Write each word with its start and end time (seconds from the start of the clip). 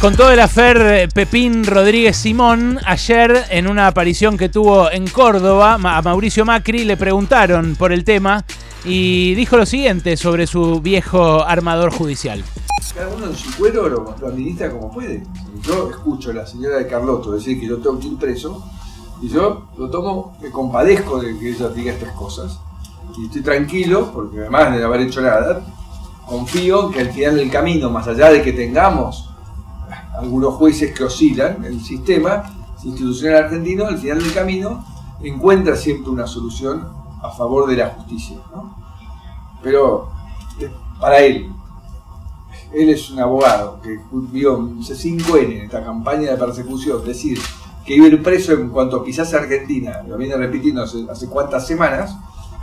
Con 0.00 0.16
todo 0.16 0.32
el 0.32 0.40
afer 0.40 0.78
eh, 0.80 1.08
Pepín 1.12 1.62
Rodríguez 1.62 2.16
Simón, 2.16 2.78
ayer 2.86 3.44
en 3.50 3.68
una 3.68 3.86
aparición 3.86 4.38
que 4.38 4.48
tuvo 4.48 4.90
en 4.90 5.06
Córdoba, 5.06 5.74
a 5.74 6.00
Mauricio 6.00 6.46
Macri 6.46 6.84
le 6.84 6.96
preguntaron 6.96 7.76
por 7.76 7.92
el 7.92 8.02
tema 8.02 8.42
y 8.82 9.34
dijo 9.34 9.58
lo 9.58 9.66
siguiente 9.66 10.16
sobre 10.16 10.46
su 10.46 10.80
viejo 10.80 11.44
armador 11.44 11.92
judicial. 11.92 12.42
Cada 12.94 13.14
uno 13.14 13.26
en 13.26 13.36
su 13.36 13.54
cuero 13.58 13.90
lo, 13.90 14.26
administra 14.26 14.70
como 14.70 14.90
puede. 14.90 15.22
Yo 15.60 15.90
escucho 15.90 16.30
a 16.30 16.34
la 16.34 16.46
señora 16.46 16.78
de 16.78 16.86
Carlotto 16.86 17.32
decir 17.32 17.60
que 17.60 17.66
yo 17.66 17.76
tengo 17.76 18.00
que 18.00 18.06
ir 18.06 18.16
preso 18.16 18.64
y 19.20 19.28
yo 19.28 19.68
lo 19.76 19.90
tomo, 19.90 20.34
me 20.40 20.50
compadezco 20.50 21.20
de 21.20 21.38
que 21.38 21.50
ella 21.50 21.68
diga 21.68 21.92
estas 21.92 22.12
cosas 22.12 22.58
y 23.18 23.26
estoy 23.26 23.42
tranquilo 23.42 24.10
porque 24.14 24.38
además 24.38 24.74
de 24.74 24.82
haber 24.82 25.02
hecho 25.02 25.20
nada, 25.20 25.60
confío 26.24 26.90
que 26.90 27.00
al 27.00 27.10
final 27.10 27.36
del 27.36 27.50
camino, 27.50 27.90
más 27.90 28.08
allá 28.08 28.30
de 28.30 28.40
que 28.40 28.54
tengamos 28.54 29.29
algunos 30.16 30.54
jueces 30.54 30.92
que 30.94 31.04
oscilan 31.04 31.64
el 31.64 31.80
sistema 31.80 32.42
institucional 32.82 33.44
argentino, 33.44 33.86
al 33.86 33.98
final 33.98 34.22
del 34.22 34.32
camino 34.32 34.84
encuentra 35.22 35.76
siempre 35.76 36.10
una 36.10 36.26
solución 36.26 36.88
a 37.22 37.30
favor 37.30 37.68
de 37.68 37.76
la 37.76 37.90
justicia. 37.90 38.38
Pero 39.62 40.10
eh, 40.58 40.70
para 40.98 41.20
él, 41.20 41.50
él 42.72 42.88
es 42.88 43.10
un 43.10 43.20
abogado 43.20 43.80
que 43.82 43.98
vio 44.12 44.58
C5N 44.58 45.56
en 45.56 45.62
esta 45.62 45.84
campaña 45.84 46.30
de 46.30 46.36
persecución, 46.36 47.04
decir, 47.04 47.38
que 47.84 47.96
iba 47.96 48.06
a 48.06 48.08
ir 48.08 48.22
preso 48.22 48.52
en 48.52 48.70
cuanto 48.70 49.02
quizás 49.02 49.34
Argentina, 49.34 50.02
lo 50.06 50.16
viene 50.16 50.36
repitiendo 50.36 50.82
hace, 50.82 51.06
hace 51.10 51.28
cuántas 51.28 51.66
semanas, 51.66 52.16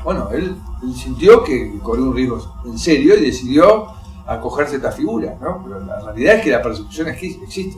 bueno, 0.03 0.30
él, 0.31 0.55
sintió 0.95 1.44
que 1.44 1.80
corrió 1.80 2.05
un 2.05 2.16
riesgo 2.16 2.41
en 2.66 2.77
serio 2.77 3.17
y 3.17 3.25
decidió 3.25 3.88
a 4.27 4.41
esta 4.63 4.91
figura, 4.91 5.36
¿no? 5.41 5.63
Pero 5.63 5.80
la 5.80 5.99
realidad 6.02 6.36
es 6.36 6.44
que 6.44 6.52
la 6.52 6.62
persecución 6.62 7.08
existe. 7.08 7.77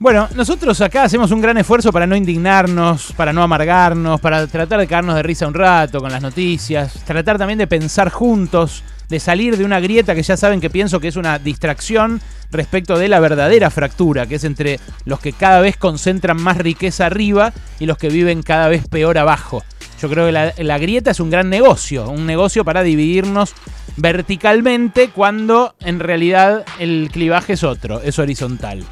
Bueno, 0.00 0.28
nosotros 0.36 0.80
acá 0.80 1.02
hacemos 1.02 1.32
un 1.32 1.40
gran 1.40 1.58
esfuerzo 1.58 1.90
para 1.90 2.06
no 2.06 2.14
indignarnos, 2.14 3.12
para 3.16 3.32
no 3.32 3.42
amargarnos, 3.42 4.20
para 4.20 4.46
tratar 4.46 4.78
de 4.78 4.86
quedarnos 4.86 5.16
de 5.16 5.24
risa 5.24 5.48
un 5.48 5.54
rato 5.54 6.00
con 6.00 6.12
las 6.12 6.22
noticias, 6.22 7.02
tratar 7.04 7.36
también 7.36 7.58
de 7.58 7.66
pensar 7.66 8.08
juntos, 8.10 8.84
de 9.08 9.18
salir 9.18 9.56
de 9.56 9.64
una 9.64 9.80
grieta 9.80 10.14
que 10.14 10.22
ya 10.22 10.36
saben 10.36 10.60
que 10.60 10.70
pienso 10.70 11.00
que 11.00 11.08
es 11.08 11.16
una 11.16 11.40
distracción 11.40 12.20
respecto 12.52 12.96
de 12.96 13.08
la 13.08 13.18
verdadera 13.18 13.70
fractura, 13.70 14.26
que 14.26 14.36
es 14.36 14.44
entre 14.44 14.78
los 15.04 15.18
que 15.18 15.32
cada 15.32 15.60
vez 15.60 15.76
concentran 15.76 16.40
más 16.40 16.58
riqueza 16.58 17.06
arriba 17.06 17.52
y 17.80 17.86
los 17.86 17.98
que 17.98 18.08
viven 18.08 18.44
cada 18.44 18.68
vez 18.68 18.86
peor 18.86 19.18
abajo. 19.18 19.64
Yo 20.00 20.08
creo 20.08 20.26
que 20.26 20.64
la, 20.64 20.78
grieta 20.78 21.10
es 21.10 21.18
un 21.18 21.28
gran 21.28 21.50
negocio, 21.50 22.08
un 22.08 22.24
negocio 22.24 22.64
para 22.64 22.82
dividirnos 22.82 23.52
verticalmente 23.96 25.10
cuando 25.10 25.74
en 25.80 25.98
realidad 25.98 26.64
el 26.78 27.08
clivaje 27.12 27.54
es 27.54 27.64
otro, 27.64 28.00
es 28.00 28.18
horizontal. 28.20 28.84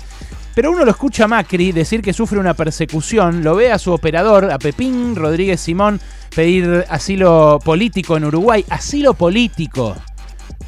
Pero 0.55 0.73
uno 0.73 0.85
lo 0.85 0.91
escucha 0.91 1.25
a 1.25 1.29
Macri 1.29 1.71
decir 1.71 2.03
que 2.03 2.13
sufre 2.13 2.41
una 2.41 2.55
persecución, 2.55 3.45
lo 3.45 3.55
ve 3.55 3.71
a 3.71 3.79
su 3.79 3.93
operador, 3.93 4.51
a 4.51 4.59
Pepín 4.59 5.15
Rodríguez 5.15 5.61
Simón, 5.61 6.01
pedir 6.35 6.85
asilo 6.89 7.61
político 7.65 8.17
en 8.17 8.25
Uruguay, 8.25 8.65
asilo 8.69 9.15
político. 9.15 9.95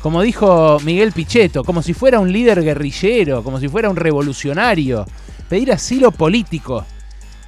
Como 0.01 0.23
dijo 0.23 0.79
Miguel 0.85 1.11
Pichetto, 1.11 1.65
como 1.65 1.83
si 1.83 1.95
fuera 1.95 2.21
un 2.21 2.33
líder 2.33 2.63
guerrillero, 2.63 3.43
como 3.43 3.59
si 3.59 3.67
fuera 3.69 3.91
un 3.91 3.97
revolucionario. 3.97 5.05
Pedir 5.49 5.73
asilo 5.73 6.13
político 6.13 6.85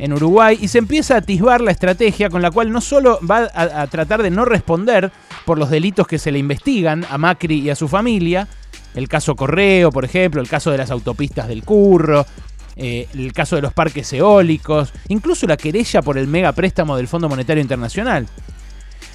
en 0.01 0.15
Uruguay 0.15 0.59
y 0.61 0.69
se 0.69 0.79
empieza 0.79 1.15
a 1.15 1.19
atisbar 1.19 1.61
la 1.61 1.71
estrategia 1.71 2.31
con 2.31 2.41
la 2.41 2.51
cual 2.51 2.73
no 2.73 2.81
solo 2.81 3.21
va 3.31 3.51
a, 3.55 3.87
tratar 3.87 4.23
de 4.23 4.31
no 4.31 4.47
responder 4.47 5.13
por 5.45 5.59
los 5.59 5.69
delitos 5.69 6.07
que 6.07 6.19
se 6.19 6.33
le 6.33 6.39
investigan 6.39 7.05
a 7.11 7.19
Macri 7.19 7.61
y 7.61 7.71
a 7.71 7.77
su 7.77 7.87
familia, 7.87 8.49
el 8.95 9.09
caso 9.09 9.37
Correo, 9.37 9.93
por 9.93 10.07
ejemplo, 10.07 10.41
el 10.41 10.49
caso 10.49 10.71
de 10.71 10.79
las 10.79 10.91
autopistas 10.91 11.49
del 11.49 11.65
Curro, 11.65 12.25
eh, 12.77 13.09
el 13.13 13.33
caso 13.35 13.57
de 13.57 13.63
los 13.63 13.75
parques 13.75 14.11
eólicos, 14.15 14.93
incluso 15.09 15.47
la 15.47 15.59
querella 15.59 16.01
por 16.01 16.17
el 16.17 16.27
mega 16.27 16.53
préstamo 16.53 16.97
del 16.97 17.07
Fondo 17.07 17.29
Monetario 17.29 17.61
Internacional 17.61 18.27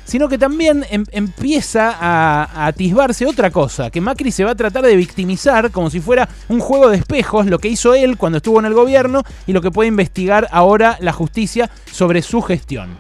sino 0.05 0.29
que 0.29 0.37
también 0.37 0.85
em, 0.89 1.03
empieza 1.11 1.95
a, 1.99 2.67
atisbarse 2.67 3.25
otra 3.25 3.51
cosa, 3.51 3.89
que 3.89 4.01
Macri 4.01 4.31
se 4.31 4.43
va 4.43 4.51
a 4.51 4.55
tratar 4.55 4.85
de 4.85 4.95
victimizar 4.95 5.71
como 5.71 5.89
si 5.89 5.99
fuera 5.99 6.29
un 6.47 6.59
juego 6.59 6.89
de 6.89 6.97
espejos, 6.97 7.47
lo 7.47 7.59
que 7.59 7.67
hizo 7.67 7.93
él 7.93 8.17
cuando 8.17 8.37
estuvo 8.37 8.59
en 8.59 8.65
el 8.65 8.73
gobierno 8.73 9.23
y 9.45 9.53
lo 9.53 9.61
que 9.61 9.71
puede 9.71 9.89
investigar 9.89 10.47
ahora 10.51 10.97
la 11.01 11.11
justicia 11.11 11.69
sobre 11.91 12.21
su 12.21 12.41
gestión. 12.41 12.97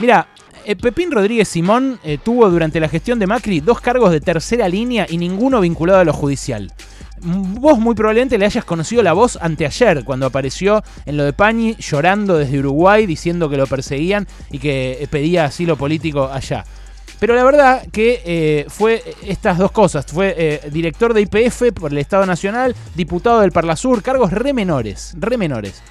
Mira, 0.00 0.28
eh, 0.64 0.76
Pepín 0.76 1.10
Rodríguez 1.10 1.48
Simón 1.48 1.98
eh, 2.02 2.18
tuvo 2.22 2.50
durante 2.50 2.80
la 2.80 2.88
gestión 2.88 3.18
de 3.18 3.26
Macri 3.26 3.60
dos 3.60 3.80
cargos 3.80 4.10
de 4.10 4.20
tercera 4.20 4.68
línea 4.68 5.06
y 5.08 5.18
ninguno 5.18 5.60
vinculado 5.60 6.00
a 6.00 6.04
lo 6.04 6.12
judicial 6.12 6.72
vos 7.22 7.78
muy 7.78 7.94
probablemente 7.94 8.38
le 8.38 8.46
hayas 8.46 8.64
conocido 8.64 9.02
la 9.02 9.12
voz 9.12 9.38
anteayer, 9.40 10.04
cuando 10.04 10.26
apareció 10.26 10.82
en 11.06 11.16
lo 11.16 11.24
de 11.24 11.32
Pañi 11.32 11.76
llorando 11.76 12.38
desde 12.38 12.58
Uruguay 12.58 13.06
diciendo 13.06 13.48
que 13.48 13.56
lo 13.56 13.66
perseguían 13.66 14.26
y 14.50 14.58
que 14.58 14.98
eh, 15.00 15.08
pedía 15.08 15.44
asilo 15.44 15.76
político 15.76 16.30
allá. 16.32 16.64
Pero 17.18 17.34
la 17.34 17.44
verdad 17.44 17.86
que 17.92 18.22
eh, 18.24 18.66
fue 18.68 19.04
estas 19.26 19.58
dos 19.58 19.70
cosas. 19.72 20.06
Fue 20.06 20.34
eh, 20.38 20.70
director 20.72 21.12
de 21.12 21.20
IPF 21.20 21.72
por 21.74 21.92
el 21.92 21.98
Estado 21.98 22.24
Nacional, 22.24 22.74
diputado 22.94 23.40
del 23.40 23.52
Parlasur, 23.52 24.02
cargos 24.02 24.32
re 24.32 24.54
menores, 24.54 25.14
re 25.18 25.36
menores. 25.36 25.82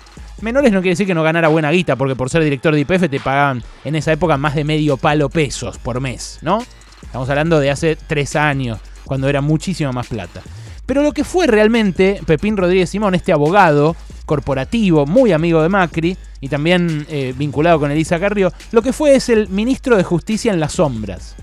Menores 0.41 0.72
no 0.72 0.79
quiere 0.79 0.91
decir 0.91 1.06
que 1.06 1.13
no 1.13 1.22
ganara 1.22 1.50
buena 1.50 1.69
guita, 1.69 1.96
porque 1.96 2.16
por 2.16 2.29
ser 2.29 2.44
director 2.44 2.73
de 2.73 2.79
IPF 2.79 3.09
te 3.09 3.19
pagaban 3.19 3.61
en 3.84 3.96
esa 3.96 4.11
época 4.11 4.38
más 4.38 4.56
de 4.56 4.63
medio 4.63 4.97
palo 4.97 5.29
pesos 5.29 5.78
por 5.78 6.00
mes, 6.01 6.40
¿no? 6.41 6.63
Estamos 7.03 7.29
hablando 7.29 7.59
de 7.59 7.69
hace 7.69 7.96
tres 7.96 8.35
años, 8.35 8.79
cuando 9.03 9.28
era 9.28 9.41
muchísima 9.41 9.91
más 9.91 10.07
plata. 10.07 10.41
Pero 10.89 11.03
lo 11.03 11.11
que 11.11 11.23
fue 11.23 11.45
realmente 11.45 12.19
Pepín 12.25 12.57
Rodríguez 12.57 12.89
Simón, 12.89 13.13
este 13.13 13.31
abogado 13.31 13.95
corporativo, 14.25 15.05
muy 15.05 15.31
amigo 15.31 15.61
de 15.61 15.69
Macri 15.69 16.17
y 16.41 16.50
también 16.50 17.05
eh, 17.09 17.31
vinculado 17.38 17.79
con 17.79 17.91
Elisa 17.91 18.19
Carrió, 18.19 18.51
lo 18.72 18.81
que 18.81 18.91
fue 18.91 19.13
es 19.13 19.29
el 19.29 19.49
ministro 19.49 19.97
de 19.97 20.03
Justicia 20.03 20.51
en 20.51 20.59
las 20.59 20.73
sombras. 20.73 21.35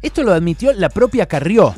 Esto 0.00 0.22
lo 0.22 0.32
admitió 0.32 0.72
la 0.72 0.88
propia 0.88 1.26
Carrió 1.26 1.74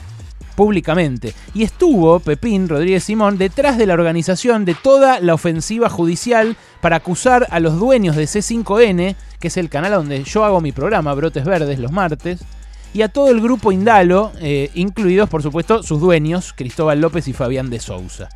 públicamente. 0.55 1.35
Y 1.55 1.65
estuvo 1.65 2.21
Pepín 2.21 2.69
Rodríguez 2.69 3.03
Simón 3.03 3.37
detrás 3.37 3.77
de 3.77 3.87
la 3.87 3.95
organización 3.95 4.65
de 4.65 4.77
toda 4.77 5.19
la 5.19 5.35
ofensiva 5.35 5.89
judicial 5.89 6.57
para 6.81 6.95
acusar 6.95 7.49
a 7.51 7.59
los 7.59 7.81
dueños 7.81 8.15
de 8.15 8.27
C5N, 8.27 9.17
que 9.41 9.49
es 9.49 9.57
el 9.57 9.71
canal 9.71 9.91
donde 9.91 10.23
yo 10.23 10.45
hago 10.45 10.61
mi 10.61 10.71
programa, 10.71 11.15
Brotes 11.15 11.45
Verdes, 11.45 11.81
los 11.81 11.91
martes, 11.91 12.45
y 12.93 13.03
a 13.03 13.09
todo 13.09 13.29
el 13.29 13.41
grupo 13.41 13.73
Indalo, 13.73 14.33
eh, 14.41 14.71
incluidos 14.75 15.29
por 15.29 15.43
supuesto 15.43 15.83
sus 15.83 16.01
dueños, 16.01 16.53
Cristóbal 16.57 17.01
López 17.01 17.29
y 17.29 17.33
Fabián 17.33 17.71
de 17.71 17.81
Sousa. 17.81 18.29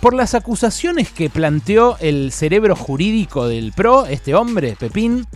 Por 0.00 0.14
las 0.14 0.34
acusaciones 0.34 1.10
que 1.10 1.30
planteó 1.30 1.96
el 2.00 2.32
cerebro 2.32 2.74
jurídico 2.74 3.46
del 3.46 3.72
PRO, 3.72 4.06
este 4.06 4.34
hombre, 4.34 4.76
Pepín, 4.78 5.26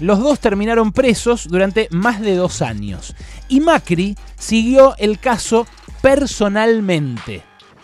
los 0.00 0.20
dos 0.20 0.40
terminaron 0.40 0.92
presos 0.92 1.48
durante 1.48 1.88
más 1.90 2.20
de 2.20 2.36
dos 2.36 2.62
años. 2.62 3.14
Y 3.48 3.60
Macri 3.60 4.16
siguió 4.38 4.94
el 4.98 5.18
caso 5.18 5.66
personalmente. 6.00 7.42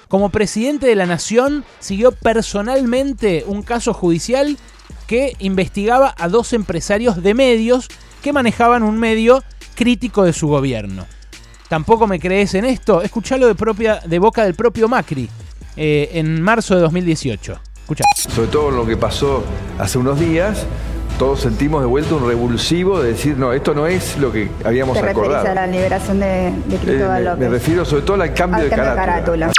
Como 0.09 0.31
presidente 0.31 0.87
de 0.87 0.97
la 0.97 1.07
nación, 1.07 1.65
siguió 1.79 2.13
personalmente 2.13 3.45
un 3.47 3.63
caso 3.63 3.95
judicial 3.95 4.57
que 5.07 5.35
investigaba 5.39 6.15
a 6.19 6.29
dos 6.29 6.53
empresarios 6.53 7.23
de 7.23 7.35
medios 7.35 7.89
que 8.23 8.33
manejaban 8.33 8.83
un 8.83 8.99
medio 8.99 9.43
crítico 9.81 10.25
de 10.25 10.35
su 10.35 10.47
gobierno. 10.47 11.07
¿Tampoco 11.71 12.07
me 12.07 12.21
crees 12.21 12.53
en 12.55 12.67
esto? 12.67 13.01
Escuchalo 13.01 13.47
de, 13.47 13.55
propia, 13.55 14.01
de 14.05 14.19
boca 14.19 14.45
del 14.45 14.53
propio 14.53 14.91
Macri 14.91 15.27
eh, 15.75 16.11
en 16.13 16.43
marzo 16.43 16.75
de 16.75 16.83
2018. 16.83 17.59
Escucha. 17.81 18.05
Sobre 18.15 18.49
todo 18.49 18.71
lo 18.71 18.85
que 18.85 18.99
pasó 18.99 19.43
hace 19.79 19.97
unos 19.97 20.21
días, 20.21 20.67
todos 21.19 21.41
sentimos 21.41 21.81
de 21.81 21.87
vuelta 21.87 22.15
un 22.15 22.29
revulsivo 22.29 23.01
de 23.01 23.13
decir, 23.13 23.39
no, 23.39 23.55
esto 23.55 23.73
no 23.73 23.87
es 23.87 24.19
lo 24.19 24.31
que 24.31 24.51
habíamos 24.65 25.01
¿Te 25.01 25.09
acordado. 25.09 25.49
a 25.49 25.55
la 25.55 25.67
liberación 25.67 26.21
de, 26.21 26.53
Cristóbal 26.69 27.23
eh, 27.23 27.25
López? 27.25 27.39
Me, 27.39 27.49
refiero 27.49 27.85
sobre 27.87 28.03
todo 28.03 28.21
al 28.21 28.35
cambio, 28.35 28.65
de, 28.65 28.69
carátula. 28.69 29.51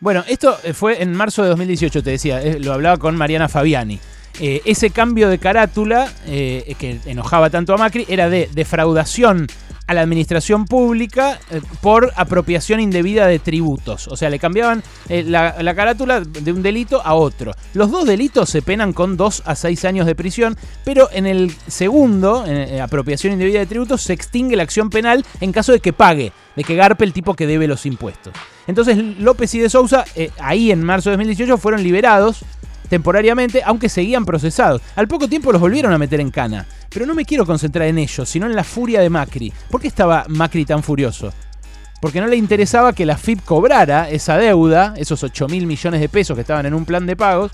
Bueno, 0.00 0.24
esto 0.26 0.58
eh, 0.64 0.72
fue 0.72 1.00
en 1.00 1.14
marzo 1.14 1.44
de 1.44 1.50
2018, 1.50 2.02
te 2.02 2.10
decía, 2.10 2.40
lo 2.58 2.72
hablaba 2.72 2.96
con 2.96 3.14
Mariana 3.14 3.48
Fabiani. 3.48 4.00
Eh, 4.42 4.62
ese 4.64 4.88
cambio 4.88 5.28
de 5.28 5.38
carátula 5.38 6.10
eh, 6.26 6.74
que 6.78 6.98
enojaba 7.04 7.50
tanto 7.50 7.74
a 7.74 7.76
Macri 7.76 8.06
era 8.08 8.30
de 8.30 8.48
defraudación 8.54 9.46
a 9.86 9.92
la 9.92 10.00
administración 10.00 10.64
pública 10.64 11.38
eh, 11.50 11.60
por 11.82 12.10
apropiación 12.16 12.80
indebida 12.80 13.26
de 13.26 13.38
tributos. 13.38 14.08
O 14.08 14.16
sea, 14.16 14.30
le 14.30 14.38
cambiaban 14.38 14.82
la, 15.08 15.74
carátula 15.74 16.20
de 16.20 16.52
un 16.52 16.62
delito 16.62 17.02
a 17.04 17.12
otro. 17.12 17.52
Los 17.74 17.90
dos 17.90 18.06
delitos 18.06 18.48
se 18.48 18.62
penan 18.62 18.94
con 18.94 19.18
2 19.18 19.42
a 19.44 19.54
6 19.54 19.84
años 19.84 20.06
de 20.06 20.14
prisión, 20.14 20.56
pero 20.84 21.10
en 21.12 21.26
el 21.26 21.52
segundo, 21.66 22.46
apropiación 22.82 23.34
indebida 23.34 23.58
de 23.58 23.66
tributos, 23.66 24.00
se 24.00 24.14
extingue 24.14 24.56
la 24.56 24.62
acción 24.62 24.88
penal 24.88 25.22
en 25.42 25.52
caso 25.52 25.72
de 25.72 25.80
que 25.80 25.92
pague, 25.92 26.32
de 26.56 26.64
que 26.64 26.76
garpe 26.76 27.04
el 27.04 27.12
tipo 27.12 27.34
que 27.34 27.46
debe 27.46 27.66
los 27.66 27.84
impuestos. 27.84 28.32
Entonces 28.66 28.96
López 28.96 29.52
y 29.54 29.58
de 29.58 29.68
Sousa, 29.68 30.04
ahí 30.38 30.70
en 30.70 30.82
marzo 30.82 31.10
de 31.10 31.16
2018, 31.16 31.58
fueron 31.58 31.82
liberados 31.82 32.44
temporariamente, 32.90 33.62
aunque 33.64 33.88
seguían 33.88 34.26
procesados. 34.26 34.82
Al 34.96 35.08
poco 35.08 35.28
tiempo 35.28 35.52
los 35.52 35.60
volvieron 35.62 35.94
a 35.94 35.98
meter 35.98 36.20
en 36.20 36.30
cana. 36.30 36.66
Pero 36.90 37.06
no 37.06 37.14
me 37.14 37.24
quiero 37.24 37.46
concentrar 37.46 37.88
en 37.88 37.96
ellos, 37.96 38.28
sino 38.28 38.44
en 38.44 38.54
la 38.54 38.64
furia 38.64 39.00
de 39.00 39.08
Macri. 39.08 39.50
¿Por 39.70 39.80
qué 39.80 39.88
estaba 39.88 40.26
Macri 40.28 40.66
tan 40.66 40.82
furioso? 40.82 41.32
porque 42.00 42.20
no 42.20 42.26
le 42.26 42.36
interesaba 42.36 42.94
que 42.94 43.04
la 43.04 43.18
FIP 43.18 43.44
cobrara 43.44 44.08
esa 44.08 44.38
deuda, 44.38 44.94
esos 44.96 45.22
8 45.22 45.48
mil 45.48 45.66
millones 45.66 46.00
de 46.00 46.08
pesos 46.08 46.34
que 46.34 46.40
estaban 46.40 46.66
en 46.66 46.74
un 46.74 46.86
plan 46.86 47.06
de 47.06 47.14
pagos, 47.14 47.52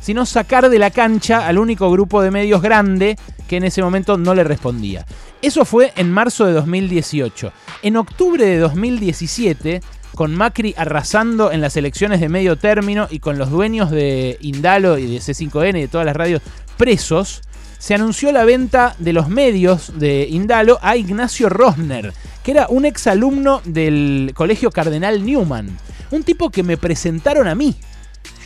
sino 0.00 0.24
sacar 0.26 0.68
de 0.68 0.78
la 0.78 0.90
cancha 0.90 1.46
al 1.46 1.58
único 1.58 1.90
grupo 1.90 2.22
de 2.22 2.30
medios 2.30 2.62
grande 2.62 3.16
que 3.48 3.56
en 3.56 3.64
ese 3.64 3.82
momento 3.82 4.16
no 4.16 4.34
le 4.34 4.44
respondía. 4.44 5.04
Eso 5.42 5.64
fue 5.64 5.92
en 5.96 6.12
marzo 6.12 6.46
de 6.46 6.52
2018. 6.52 7.52
En 7.82 7.96
octubre 7.96 8.46
de 8.46 8.58
2017, 8.58 9.80
con 10.14 10.34
Macri 10.34 10.74
arrasando 10.76 11.52
en 11.52 11.60
las 11.60 11.76
elecciones 11.76 12.20
de 12.20 12.28
medio 12.28 12.56
término 12.56 13.06
y 13.10 13.20
con 13.20 13.38
los 13.38 13.50
dueños 13.50 13.90
de 13.90 14.38
Indalo 14.40 14.98
y 14.98 15.06
de 15.06 15.18
C5N 15.18 15.78
y 15.78 15.82
de 15.82 15.88
todas 15.88 16.06
las 16.06 16.16
radios 16.16 16.42
presos, 16.76 17.42
se 17.78 17.94
anunció 17.94 18.30
la 18.30 18.44
venta 18.44 18.94
de 18.98 19.14
los 19.14 19.28
medios 19.28 19.98
de 19.98 20.26
Indalo 20.28 20.78
a 20.82 20.96
Ignacio 20.96 21.48
Rosner, 21.48 22.12
que 22.42 22.50
era 22.50 22.66
un 22.68 22.84
exalumno 22.84 23.62
del 23.64 24.32
Colegio 24.34 24.70
Cardenal 24.70 25.24
Newman, 25.24 25.78
un 26.10 26.22
tipo 26.22 26.50
que 26.50 26.62
me 26.62 26.76
presentaron 26.76 27.48
a 27.48 27.54
mí. 27.54 27.74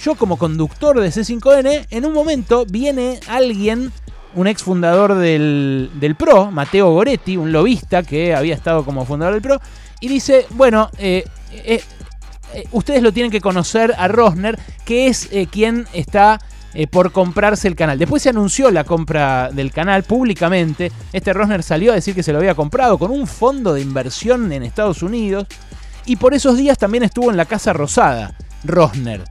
Yo 0.05 0.15
como 0.15 0.37
conductor 0.37 1.01
de 1.01 1.09
C5N, 1.09 1.87
en 1.91 2.05
un 2.05 2.13
momento 2.13 2.65
viene 2.65 3.19
alguien, 3.27 3.91
un 4.35 4.47
ex 4.47 4.63
fundador 4.63 5.15
del, 5.15 5.91
del 5.95 6.15
PRO, 6.15 6.51
Mateo 6.53 6.93
Goretti, 6.93 7.37
un 7.37 7.51
lobista 7.51 8.03
que 8.03 8.35
había 8.35 8.55
estado 8.55 8.85
como 8.85 9.05
fundador 9.05 9.35
del 9.35 9.43
PRO, 9.43 9.61
y 10.01 10.09
dice, 10.09 10.47
bueno, 10.51 10.91
eh, 10.99 11.25
eh, 11.65 11.83
eh, 12.55 12.65
ustedes 12.73 13.03
lo 13.03 13.13
tienen 13.13 13.31
que 13.31 13.41
conocer 13.41 13.95
a 13.97 14.09
Rosner, 14.09 14.59
que 14.85 15.09
es 15.09 15.29
quien 15.51 15.87
está 15.93 16.41
eh, 16.77 16.89
por 16.89 17.13
comprarse 17.13 17.69
el 17.69 17.77
canal. 17.77 18.01
Después 18.01 18.21
se 18.23 18.31
anunció 18.31 18.69
la 18.73 18.83
compra 18.83 19.49
del 19.53 19.71
canal 19.71 20.03
públicamente. 20.03 20.91
Este 21.13 21.33
Rosner 21.33 21.63
salió 21.63 21.93
a 21.93 21.95
decir 21.95 22.17
que 22.17 22.25
se 22.25 22.33
lo 22.33 22.39
había 22.39 22.57
comprado 22.57 22.99
con 22.99 23.13
un 23.13 23.29
fondo 23.29 23.73
de 23.73 23.81
inversión 23.81 24.53
en 24.53 24.65
Estados 24.65 25.01
Unidos. 25.03 25.47
Y 26.05 26.17
por 26.17 26.35
esos 26.35 26.59
días 26.59 26.77
también 26.77 27.05
estuvo 27.05 27.31
en 27.31 27.37
la 27.37 27.45
Casa 27.45 27.73
Rosada, 27.73 28.35
Rosner, 28.65 29.23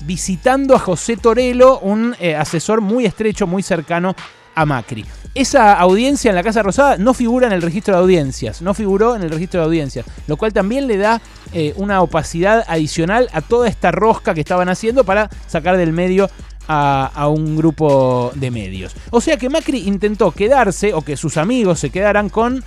visitando 0.00 0.76
a 0.76 0.78
José 0.78 1.16
Torello, 1.16 1.78
un 1.80 2.14
eh, 2.20 2.36
asesor 2.36 2.82
muy 2.82 3.06
estrecho, 3.06 3.46
muy 3.46 3.62
cercano 3.62 4.14
a 4.54 4.66
Macri. 4.66 5.06
Esa 5.34 5.72
audiencia 5.72 6.28
en 6.28 6.36
la 6.36 6.44
Casa 6.44 6.62
Rosada 6.62 6.96
no 6.96 7.12
figura 7.12 7.48
en 7.48 7.52
el 7.52 7.60
registro 7.60 7.94
de 7.94 8.00
audiencias, 8.00 8.62
no 8.62 8.72
figuró 8.72 9.16
en 9.16 9.22
el 9.22 9.30
registro 9.30 9.60
de 9.60 9.66
audiencias, 9.66 10.06
lo 10.28 10.36
cual 10.36 10.52
también 10.52 10.86
le 10.86 10.96
da 10.96 11.20
eh, 11.52 11.72
una 11.76 12.02
opacidad 12.02 12.64
adicional 12.68 13.28
a 13.32 13.40
toda 13.40 13.68
esta 13.68 13.90
rosca 13.90 14.32
que 14.32 14.40
estaban 14.40 14.68
haciendo 14.68 15.02
para 15.02 15.28
sacar 15.48 15.76
del 15.76 15.92
medio 15.92 16.30
a, 16.68 17.28
un 17.28 17.56
grupo 17.56 18.30
de 18.36 18.50
medios. 18.52 18.94
O 19.10 19.20
sea 19.20 19.36
que 19.36 19.50
Macri 19.50 19.88
intentó 19.88 20.30
quedarse 20.30 20.94
o 20.94 21.02
que 21.02 21.16
sus 21.16 21.36
amigos 21.36 21.80
se 21.80 21.90
quedaran 21.90 22.28
con 22.28 22.62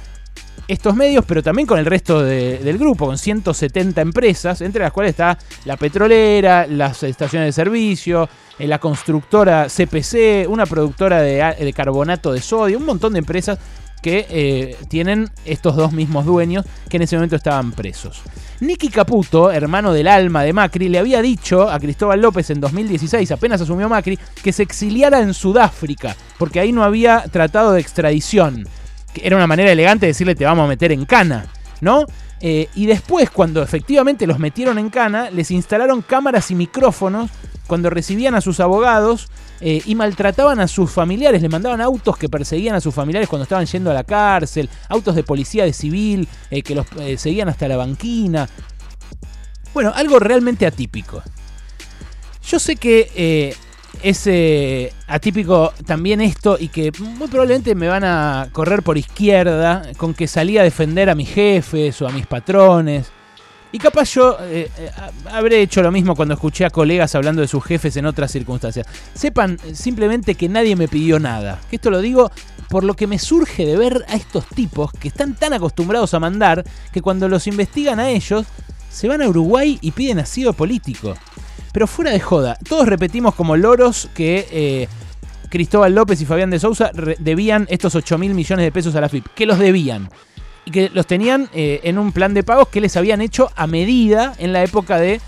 estos 0.68 0.94
medios, 0.94 1.24
pero 1.26 1.42
también 1.42 1.68
con 1.68 1.80
el 1.80 1.86
resto 1.86 2.22
del 2.22 2.78
grupo, 2.78 3.06
con 3.06 3.18
170 3.18 4.02
empresas, 4.02 4.60
entre 4.60 4.84
las 4.84 4.92
cuales 4.92 5.12
está 5.12 5.38
la 5.64 5.78
petrolera, 5.78 6.68
las 6.68 7.02
estaciones 7.04 7.48
de 7.48 7.52
servicio, 7.54 8.28
la 8.60 8.80
constructora 8.80 9.68
CPC, 9.68 10.48
una 10.50 10.66
productora 10.66 11.22
de, 11.22 11.74
carbonato 11.76 12.34
de 12.34 12.42
sodio, 12.42 12.78
un 12.78 12.86
montón 12.86 13.14
de 13.14 13.20
empresas 13.20 13.60
que 14.02 14.26
eh, 14.30 14.78
tienen 14.90 15.30
estos 15.46 15.76
dos 15.76 15.92
mismos 15.92 16.26
dueños 16.26 16.66
que 16.90 16.98
en 16.98 17.04
ese 17.04 17.16
momento 17.16 17.36
estaban 17.36 17.72
presos. 17.72 18.22
Nicky 18.60 18.90
Caputo, 18.90 19.52
hermano 19.52 19.94
del 19.94 20.08
alma 20.08 20.44
de 20.44 20.54
Macri, 20.54 20.90
le 20.90 21.00
había 21.00 21.22
dicho 21.22 21.70
a 21.70 21.80
Cristóbal 21.80 22.22
López 22.22 22.50
en 22.50 22.60
2016, 22.60 23.32
apenas 23.32 23.62
asumió 23.62 23.88
Macri, 23.90 24.18
que 24.42 24.52
se 24.52 24.64
exiliara 24.64 25.20
en 25.20 25.34
Sudáfrica, 25.34 26.16
porque 26.40 26.60
ahí 26.60 26.72
no 26.72 26.84
había 26.84 27.24
tratado 27.32 27.74
de 27.74 27.82
extradición. 27.82 28.68
era 29.22 29.36
una 29.36 29.48
manera 29.48 29.72
elegante 29.72 30.06
de 30.06 30.12
decirle 30.12 30.36
te 30.36 30.46
vamos 30.46 30.66
a 30.66 30.68
meter 30.68 30.92
en 30.92 31.06
cana, 31.06 31.46
¿no? 31.82 32.06
Eh, 32.42 32.70
y 32.76 32.86
después, 32.86 33.30
cuando 33.30 33.62
efectivamente 33.62 34.28
los 34.28 34.40
metieron 34.40 34.78
en 34.78 34.90
cana, 34.90 35.30
les 35.32 35.52
instalaron 35.52 36.02
cámaras 36.02 36.52
y 36.52 36.56
micrófonos 36.56 37.32
cuando 37.66 37.90
recibían 37.90 38.36
a 38.36 38.42
sus 38.42 38.60
abogados 38.60 39.28
eh, 39.60 39.82
y 39.86 39.96
maltrataban 39.96 40.60
a 40.60 40.68
sus 40.68 40.92
familiares, 40.92 41.42
le 41.42 41.50
mandaban 41.50 41.82
autos 41.82 42.18
que 42.18 42.30
perseguían 42.30 42.76
a 42.76 42.82
sus 42.82 42.94
familiares 42.94 43.28
cuando 43.28 43.44
estaban 43.44 43.66
yendo 43.66 43.92
a 43.92 43.94
la 43.94 44.04
cárcel, 44.04 44.70
autos 44.88 45.16
de 45.16 45.24
policía 45.24 45.66
de 45.66 45.74
civil 45.74 46.28
eh, 46.50 46.62
que 46.62 46.76
los 46.76 46.86
seguían 47.18 47.50
hasta 47.50 47.68
la 47.68 47.76
banquina. 47.76 48.48
Bueno, 49.74 49.92
algo 49.96 50.20
realmente 50.20 50.66
atípico. 50.66 51.22
Yo 52.48 52.60
sé 52.60 52.78
que 52.78 53.58
es 54.04 54.30
atípico 55.08 55.74
también 55.86 56.22
esto 56.22 56.58
y 56.60 56.68
que 56.68 56.92
muy 57.00 57.28
probablemente 57.28 57.76
me 57.76 57.88
van 57.88 58.04
a 58.04 58.48
correr 58.52 58.84
por 58.84 58.98
izquierda 58.98 59.84
con 59.98 60.14
que 60.14 60.28
salí 60.28 60.58
a 60.58 60.64
defender 60.64 61.10
a 61.10 61.16
mis 61.16 61.30
jefes 61.30 62.02
o 62.02 62.08
a 62.08 62.12
mis 62.12 62.28
patrones 62.28 63.12
y 63.72 63.80
capaz 63.80 64.14
yo 64.14 64.38
eh, 64.42 64.72
eh, 64.78 64.92
habré 65.30 65.62
hecho 65.62 65.82
lo 65.82 65.92
mismo 65.92 66.16
cuando 66.16 66.36
escuché 66.36 66.66
a 66.66 66.70
colegas 66.70 67.16
hablando 67.16 67.42
de 67.42 67.48
sus 67.48 67.64
jefes 67.64 67.98
en 67.98 68.06
otras 68.06 68.32
circunstancias. 68.32 68.88
Sepan 69.14 69.60
simplemente 69.74 70.36
que 70.36 70.48
nadie 70.48 70.76
me 70.76 70.88
pidió 70.88 71.20
nada. 71.20 71.60
Que 71.70 71.76
esto 71.76 71.90
lo 71.90 72.00
digo 72.00 72.32
por 72.70 72.84
lo 72.84 72.96
que 72.96 73.08
me 73.08 73.20
surge 73.20 73.66
de 73.66 73.78
ver 73.78 74.06
a 74.08 74.16
estos 74.16 74.48
tipos 74.48 74.92
que 74.94 75.10
están 75.10 75.36
tan 75.36 75.54
acostumbrados 75.54 76.14
a 76.14 76.20
mandar 76.20 76.64
que 76.92 77.02
cuando 77.02 77.28
los 77.28 77.48
investigan 77.48 78.00
a 78.00 78.10
ellos 78.10 78.46
se 78.90 79.08
van 79.08 79.22
a 79.22 79.28
Uruguay 79.28 79.78
y 79.82 79.92
piden 79.92 80.20
asilo 80.20 80.54
político. 80.54 81.16
Pero 81.78 81.86
fuera 81.86 82.10
de 82.10 82.20
joda, 82.20 82.58
todos 82.68 82.88
repetimos 82.88 83.36
como 83.36 83.56
loros 83.56 84.10
que 84.16 84.48
eh, 84.52 84.88
Cristóbal 85.48 85.94
López 85.94 86.20
y 86.20 86.26
Fabián 86.26 86.50
de 86.50 86.58
Sousa 86.58 86.90
debían 87.20 87.68
estos 87.70 87.94
8 87.94 88.18
mil 88.18 88.34
millones 88.34 88.66
de 88.66 88.72
pesos 88.72 88.96
a 88.96 89.02
la 89.02 89.10
FIP. 89.10 89.28
Que 89.36 89.46
los 89.46 89.60
debían 89.60 90.10
y 90.66 90.72
que 90.72 90.90
los 90.92 91.06
tenían 91.06 91.48
eh, 91.54 91.82
en 91.84 92.00
un 92.00 92.14
plan 92.14 92.34
de 92.34 92.42
pagos 92.42 92.70
que 92.70 92.82
les 92.82 92.98
habían 92.98 93.22
hecho 93.22 93.52
a 93.56 93.68
medida 93.68 94.34
en 94.40 94.54
la 94.54 94.64
época 94.64 94.98
de 94.98 95.22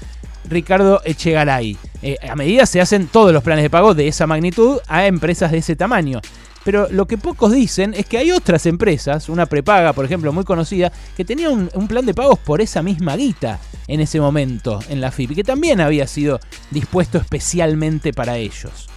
Ricardo 0.50 1.04
Echegaray. 1.06 1.78
Eh, 2.02 2.18
a 2.28 2.36
medida 2.36 2.66
se 2.66 2.82
hacen 2.82 3.06
todos 3.06 3.32
los 3.32 3.44
planes 3.44 3.62
de 3.62 3.70
pago 3.70 3.94
de 3.94 4.08
esa 4.08 4.26
magnitud 4.26 4.80
a 4.88 5.06
empresas 5.06 5.52
de 5.52 5.60
ese 5.60 5.76
tamaño. 5.76 6.20
Pero 6.64 6.88
lo 6.92 7.06
que 7.06 7.18
pocos 7.18 7.52
dicen 7.52 7.94
es 7.94 8.06
que 8.06 8.18
hay 8.18 8.32
otras 8.32 8.66
empresas, 8.66 9.30
una 9.30 9.46
prepaga, 9.46 9.94
por 9.94 10.06
ejemplo, 10.06 10.34
muy 10.34 10.44
conocida, 10.44 10.92
que 11.16 11.26
tenía 11.26 11.50
un, 11.50 11.70
plan 11.88 12.06
de 12.06 12.14
pagos 12.14 12.38
por 12.40 12.62
esa 12.62 12.84
misma 12.84 13.16
guita 13.16 13.60
en 13.88 14.02
ese 14.02 14.20
momento 14.20 14.80
en 14.90 15.02
la 15.02 15.12
FIP, 15.12 15.36
que 15.36 15.44
también 15.44 15.82
había 15.82 16.06
sido 16.06 16.40
dispuesto 16.70 17.18
especialmente 17.18 18.14
para 18.14 18.38
ellos. 18.38 18.88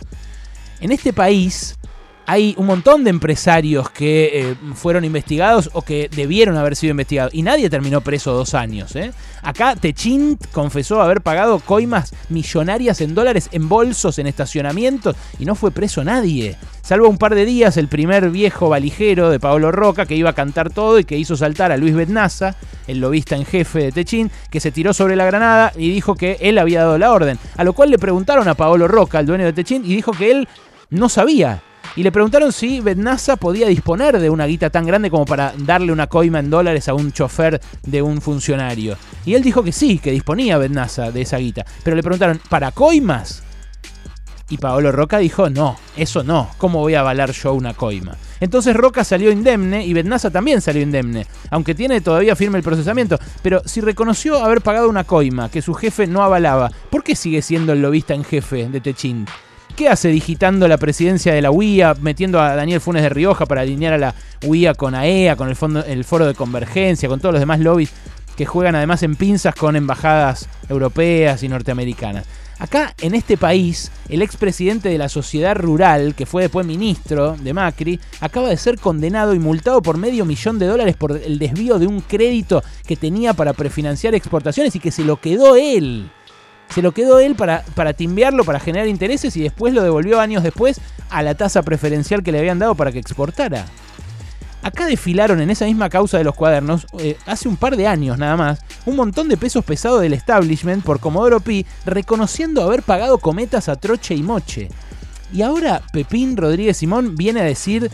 En 0.81 0.91
este 0.93 1.13
país, 1.13 1.77
hay 2.27 2.55
un 2.57 2.67
montón 2.67 3.05
de 3.05 3.11
empresarios 3.11 3.91
que 3.91 4.31
eh, 4.33 4.57
fueron 4.75 5.05
investigados 5.05 5.71
o 5.73 5.83
que 5.83 6.09
debieron 6.15 6.57
haber 6.57 6.77
sido 6.77 6.93
investigados 6.93 7.35
y 7.35 7.43
nadie 7.43 7.69
terminó 7.69 8.01
preso 8.01 8.33
dos 8.33 8.55
años. 8.55 8.95
¿eh? 8.97 9.13
Acá 9.43 9.77
Techint 9.77 10.47
confesó 10.53 11.01
haber 11.01 11.21
pagado 11.21 11.59
coimas 11.59 12.15
millonarias 12.29 13.01
en 13.01 13.15
dólares 13.15 13.49
en 13.53 13.69
bolsos, 13.69 14.19
en 14.19 14.27
estacionamientos 14.27 15.17
y 15.39 15.45
no 15.45 15.55
fue 15.55 15.71
preso 15.71 16.05
nadie. 16.05 16.57
Salvo 16.83 17.09
un 17.09 17.19
par 17.19 17.35
de 17.35 17.45
días 17.45 17.77
el 17.77 17.89
primer 17.89 18.31
viejo 18.31 18.69
valijero 18.69 19.31
de 19.31 19.41
Paolo 19.41 19.73
Roca 19.73 20.07
que 20.07 20.17
iba 20.17 20.31
a 20.31 20.35
cantar 20.35 20.71
todo 20.71 20.99
y 20.99 21.05
que 21.05 21.19
hizo 21.19 21.37
saltar 21.37 21.73
a 21.73 21.77
Luis 21.77 21.95
Betnaza, 21.95 22.57
el 22.87 23.01
lobista 23.01 23.37
en 23.37 23.45
jefe 23.45 23.81
de 23.85 23.93
Techint, 23.93 24.33
que 24.51 24.61
se 24.61 24.73
tiró 24.73 24.93
sobre 24.93 25.17
la 25.17 25.25
granada 25.25 25.73
y 25.77 25.91
dijo 25.91 26.15
que 26.15 26.39
él 26.41 26.59
había 26.59 26.81
dado 26.81 26.99
la 26.99 27.13
orden. 27.13 27.39
A 27.57 27.65
lo 27.65 27.73
cual 27.73 27.91
le 27.91 27.99
preguntaron 27.99 28.49
a 28.49 28.55
Paolo 28.55 28.89
Roca, 28.89 29.21
el 29.21 29.27
dueño 29.27 29.45
de 29.45 29.53
Techint, 29.53 29.87
y 29.87 29.95
dijo 29.95 30.13
que 30.13 30.31
él 30.31 30.49
no 30.91 31.09
sabía 31.09 31.63
y 31.95 32.03
le 32.03 32.13
preguntaron 32.13 32.53
si 32.53 32.81
Betnasa 32.81 33.37
podía 33.37 33.69
disponer 33.69 34.19
de 34.19 34.31
una 34.31 34.47
guita 34.47 34.71
tan 34.71 34.87
grande 34.87 35.11
como 35.11 35.27
para 35.27 35.53
darle 35.59 35.93
una 35.93 36.07
coima 36.07 36.39
en 36.39 36.49
dólares 36.49 36.89
a 36.89 36.95
un 36.95 37.13
chofer 37.13 37.61
de 37.83 38.01
un 38.01 38.23
funcionario. 38.23 38.97
Y 39.27 39.35
él 39.35 39.43
dijo 39.43 39.63
que 39.63 39.73
sí, 39.73 39.99
que 39.99 40.11
disponía 40.11 40.59
Betnasa 40.59 41.11
de 41.11 41.23
esa 41.23 41.37
guita. 41.37 41.67
Pero 41.85 41.95
le 41.95 42.03
preguntaron, 42.03 42.41
¿para 42.49 42.73
coimas? 42.73 43.43
Y 44.49 44.59
Paolo 44.59 44.93
Roca 44.93 45.19
dijo, 45.19 45.51
no, 45.51 45.77
eso 45.97 46.23
no, 46.25 46.51
¿cómo 46.59 46.81
voy 46.81 46.95
a 46.95 47.01
avalar 47.01 47.33
yo 47.33 47.55
una 47.55 47.75
coima? 47.75 48.17
Entonces 48.41 48.75
Roca 48.75 49.05
salió 49.05 49.31
indemne 49.31 49.85
y 49.87 49.93
Betnasa 49.93 50.31
también 50.31 50.61
salió 50.61 50.83
indemne, 50.83 51.27
aunque 51.51 51.75
tiene 51.75 52.01
todavía 52.01 52.37
firme 52.37 52.59
el 52.59 52.65
procesamiento. 52.65 53.19
Pero 53.43 53.63
si 53.65 53.81
reconoció 53.81 54.43
haber 54.43 54.61
pagado 54.61 54.89
una 54.89 55.05
coima 55.05 55.51
que 55.51 55.63
su 55.63 55.75
jefe 55.75 56.07
no 56.07 56.23
avalaba, 56.23 56.71
¿por 56.91 57.05
qué 57.05 57.17
sigue 57.17 57.41
siendo 57.41 57.73
el 57.73 57.83
lobista 57.83 58.15
en 58.15 58.25
jefe 58.25 58.69
de 58.69 58.81
Techín? 58.81 59.27
¿Qué 59.77 59.89
hace 59.89 60.09
digitando 60.09 60.69
la 60.69 60.77
presidencia 60.77 61.33
de 61.33 61.41
la 61.41 61.51
UIA, 61.51 61.95
metiendo 62.01 62.41
a 62.41 62.55
Daniel 62.55 62.81
Funes 62.81 63.03
de 63.03 63.09
Rioja 63.09 63.47
para 63.47 63.63
alinear 63.63 63.95
a 63.95 63.99
la 63.99 64.15
UIA 64.45 64.75
con 64.75 64.95
AEA, 64.95 65.35
con 65.37 65.49
el, 65.49 65.57
fondo, 65.57 65.83
el 65.83 66.05
Foro 66.05 66.27
de 66.27 66.35
Convergencia, 66.35 67.09
con 67.09 67.21
todos 67.21 67.33
los 67.33 67.41
demás 67.41 67.59
lobbies 67.59 67.91
que 68.37 68.45
juegan 68.45 68.75
además 68.75 69.03
en 69.03 69.17
pinzas 69.17 69.55
con 69.55 69.75
embajadas 69.75 70.47
europeas 70.69 71.43
y 71.43 71.49
norteamericanas? 71.49 72.27
Acá, 72.59 72.95
en 73.01 73.15
este 73.15 73.39
país, 73.39 73.91
el 74.11 74.21
expresidente 74.21 74.91
de 74.91 74.99
la 74.99 75.09
Sociedad 75.09 75.57
Rural, 75.57 76.15
que 76.15 76.27
fue 76.27 76.43
después 76.43 76.67
ministro 76.67 77.35
de 77.37 77.55
Macri, 77.55 77.99
acaba 78.21 78.51
de 78.51 78.59
ser 78.59 78.79
condenado 78.79 79.35
y 79.35 79.39
multado 79.39 79.81
por 79.81 79.97
medio 79.97 80.27
millón 80.27 80.59
de 80.59 80.67
dólares 80.67 80.97
por 80.97 81.13
el 81.13 81.39
desvío 81.39 81.79
de 81.79 81.87
un 81.87 82.03
crédito 82.03 82.63
que 82.87 82.97
tenía 82.97 83.33
para 83.33 83.55
prefinanciar 83.55 84.15
exportaciones 84.15 84.77
y 84.77 84.81
que 84.81 84.91
se 84.91 85.03
lo 85.03 85.19
quedó 85.19 85.57
él 85.57 86.11
se 86.73 86.83
lo 86.83 86.93
quedó 86.93 87.21
él 87.21 87.35
para, 87.35 87.63
para 87.75 87.93
timbearlo, 87.93 88.45
para 88.45 88.61
generar 88.61 88.89
intereses 88.89 89.37
y 89.37 89.43
después 89.43 89.75
lo 89.75 89.83
devolvió 89.83 90.21
años 90.21 90.43
después 90.43 90.81
a 91.11 91.23
la 91.23 91.35
tasa 91.35 91.63
preferencial 91.63 92.23
que 92.23 92.33
le 92.33 92.39
habían 92.39 92.59
dado 92.59 92.75
para 92.75 92.91
que 92.91 92.99
exportara. 92.99 93.67
Acá 94.63 94.87
desfilaron 94.87 95.41
en 95.41 95.51
esa 95.51 95.65
misma 95.65 95.91
causa 95.91 96.19
de 96.19 96.25
los 96.25 96.37
cuadernos, 96.37 96.87
eh, 96.99 97.17
hace 97.27 97.49
un 97.49 97.57
par 97.57 97.77
de 97.77 97.89
años 97.89 98.17
nada 98.17 98.37
más, 98.37 98.61
un 98.87 98.95
montón 98.95 99.29
de 99.29 99.37
pesos 99.37 99.65
pesados 99.65 100.01
del 100.01 100.13
establishment 100.13 100.85
por 100.85 101.01
Comodoro 101.01 101.41
Pi, 101.41 101.67
reconociendo 101.85 102.63
haber 102.63 102.83
pagado 102.83 103.19
cometas 103.19 103.69
a 103.69 103.77
Troche 103.77 104.15
y 104.15 104.23
Moche. 104.23 104.69
Y 105.33 105.43
ahora 105.43 105.83
Pepín 105.93 106.37
Rodríguez 106.37 106.77
Simón 106.77 107.17
viene 107.17 107.41
a 107.41 107.45
decir 107.45 107.91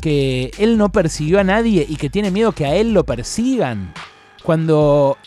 que 0.00 0.52
él 0.58 0.78
no 0.78 0.90
persiguió 0.90 1.38
a 1.38 1.44
nadie 1.44 1.84
y 1.86 1.96
que 1.96 2.08
tiene 2.08 2.30
miedo 2.30 2.52
que 2.52 2.64
a 2.64 2.74
él 2.76 2.94
lo 2.94 3.04
persigan. 3.04 3.92
Cuando 4.42 5.18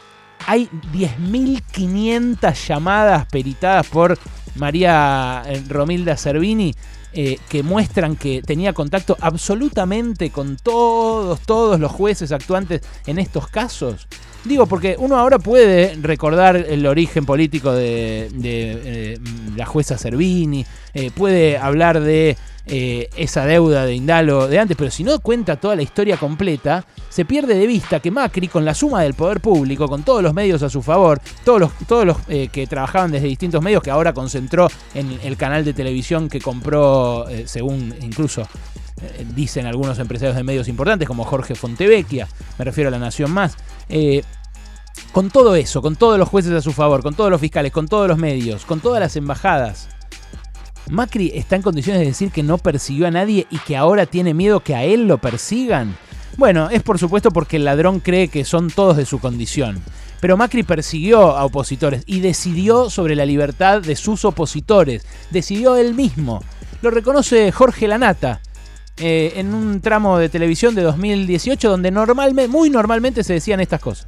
hay 0.46 0.70
10.500 0.94 2.68
llamadas 2.68 3.26
peritadas 3.28 3.88
por 3.88 4.18
María 4.56 5.44
eh, 5.46 5.64
Romilda 5.68 6.18
Cervini 6.18 6.74
eh, 7.14 7.40
que 7.50 7.64
muestran 7.64 8.16
que 8.16 8.42
tenía 8.44 8.74
contacto 8.74 9.18
absolutamente 9.20 10.30
con 10.30 10.58
todos, 10.58 11.40
todos 11.42 11.80
los 11.80 11.92
jueces 11.92 12.32
actuantes 12.32 12.82
en 13.08 13.18
estos 13.18 13.48
casos. 13.48 14.08
Digo, 14.46 14.68
porque 14.68 14.96
uno 14.98 15.18
ahora 15.18 15.40
puede 15.40 15.96
recordar 16.02 16.56
el 16.56 16.86
origen 16.86 17.26
político 17.26 17.74
de, 17.74 18.30
eh, 18.44 19.20
la 19.56 19.66
jueza 19.66 19.98
Cervini, 19.98 20.66
puede 21.16 21.58
hablar 21.58 22.00
de 22.00 22.38
eh, 22.72 23.10
esa 23.16 23.46
deuda 23.46 23.84
de 23.86 23.96
Indalo 23.96 24.48
de 24.48 24.60
antes, 24.60 24.78
pero 24.78 24.92
si 24.92 25.04
no 25.04 25.20
cuenta 25.20 25.56
toda 25.56 25.76
la 25.76 25.82
historia 25.82 26.18
completa, 26.18 26.86
se 27.10 27.26
pierde 27.26 27.56
de 27.56 27.66
vista 27.66 28.00
que 28.00 28.12
Macri, 28.12 28.48
con 28.48 28.64
la 28.64 28.76
suma 28.76 29.02
del 29.02 29.16
poder 29.16 29.40
público, 29.40 29.88
con 29.88 30.04
todos 30.04 30.22
los 30.22 30.36
medios 30.36 30.62
a 30.62 30.70
su 30.70 30.84
favor, 30.84 31.20
todos 31.44 31.60
los, 31.60 31.72
todos 31.88 32.06
los 32.06 32.18
eh, 32.28 32.50
que 32.52 32.68
trabajaban 32.68 33.12
desde 33.12 33.26
distintos 33.26 33.64
medios, 33.64 33.82
que 33.82 33.90
ahora 33.90 34.14
concentró 34.14 34.70
en 34.94 35.20
el 35.24 35.36
canal 35.36 35.66
de 35.66 35.74
televisión 35.74 36.30
que 36.30 36.40
compró, 36.40 37.28
eh, 37.28 37.46
según 37.48 37.96
incluso 38.02 38.48
dicen 39.34 39.66
algunos 39.66 39.98
empresarios 39.98 40.36
de 40.36 40.44
medios 40.44 40.68
importantes, 40.68 41.08
como 41.08 41.24
Jorge 41.24 41.56
Fontevecchia, 41.56 42.28
me 42.58 42.66
refiero 42.66 42.90
a 42.90 42.92
La 42.92 43.00
Nación 43.00 43.32
Más. 43.32 43.56
con 45.14 45.32
todo 45.32 45.56
eso, 45.56 45.82
con 45.82 45.96
todos 45.96 46.20
los 46.20 46.28
jueces 46.28 46.52
a 46.52 46.62
su 46.62 46.74
favor, 46.74 47.02
con 47.02 47.16
todos 47.16 47.32
los 47.32 47.40
fiscales, 47.40 47.72
con 47.72 47.88
todos 47.88 48.10
los 48.10 48.18
medios, 48.18 48.66
con 48.66 48.82
todas 48.82 49.00
las 49.00 49.16
embajadas, 49.16 49.88
Macri 50.90 51.32
está 51.36 51.56
en 51.56 51.62
condiciones 51.62 52.02
de 52.02 52.08
decir 52.08 52.32
que 52.32 52.42
no 52.42 52.58
persiguió 52.58 53.08
a 53.08 53.12
nadie 53.12 53.46
y 53.52 53.60
que 53.60 53.78
ahora 53.78 54.08
tiene 54.08 54.34
miedo 54.34 54.62
que 54.62 54.76
a 54.76 54.84
él 54.84 55.08
lo 55.08 55.20
persigan. 55.20 55.96
Bueno, 56.36 56.70
es 56.70 56.82
por 56.82 56.98
supuesto 56.98 57.32
porque 57.32 57.58
el 57.58 57.66
ladrón 57.66 58.00
cree 58.00 58.28
que 58.28 58.44
son 58.44 58.72
todos 58.72 58.98
de 58.98 59.06
su 59.06 59.20
condición. 59.20 59.84
Pero 60.20 60.36
Macri 60.36 60.64
persiguió 60.64 61.38
a 61.38 61.46
opositores 61.46 62.04
y 62.08 62.22
decidió 62.22 62.90
sobre 62.90 63.16
la 63.16 63.26
libertad 63.26 63.82
de 63.82 63.96
sus 63.96 64.26
opositores. 64.26 65.06
Decidió 65.30 65.76
él 65.76 65.94
mismo. 65.94 66.44
Lo 66.82 66.90
reconoce 66.90 67.52
Jorge 67.52 67.88
Lanata 67.88 68.42
eh, 68.98 69.34
en 69.36 69.54
un 69.54 69.82
tramo 69.82 70.18
de 70.18 70.28
televisión 70.28 70.76
de 70.76 70.82
2018 70.82 71.70
donde 71.70 71.92
normalmente, 71.92 72.52
muy 72.52 72.70
normalmente 72.70 73.24
se 73.24 73.34
decían 73.34 73.60
estas 73.60 73.80
cosas. 73.80 74.08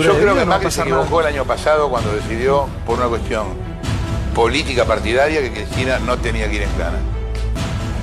Yo 0.00 0.18
creo 0.18 0.34
que 0.34 0.44
Macri 0.44 0.70
se 0.70 0.80
equivocó 0.82 1.20
el 1.20 1.26
año 1.28 1.44
pasado 1.44 1.88
cuando 1.88 2.12
decidió, 2.14 2.66
por 2.86 2.98
una 2.98 3.08
cuestión 3.08 3.71
política 4.34 4.84
partidaria 4.84 5.40
que 5.40 5.50
Cristina 5.50 5.98
no 5.98 6.18
tenía 6.18 6.48
que 6.48 6.56
ir 6.56 6.62
en 6.62 6.70
cana. 6.72 6.98